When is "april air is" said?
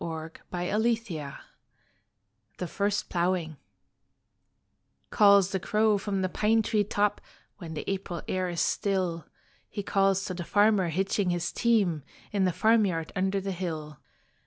7.87-8.61